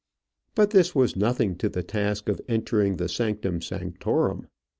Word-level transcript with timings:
But 0.55 0.71
this 0.71 0.95
was 0.95 1.15
nothing 1.15 1.55
to 1.57 1.69
the 1.69 1.83
task 1.83 2.27
of 2.27 2.41
entering 2.47 2.97
the 2.97 3.07
sanctum 3.07 3.61
sanctorum. 3.61 4.47